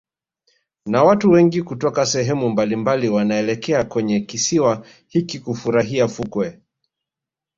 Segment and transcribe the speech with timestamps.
[0.85, 6.59] Na watu wengi kutoka sehemu mbalimbali wanaelekea kwenye kisiwa hiki hufurahia fukwe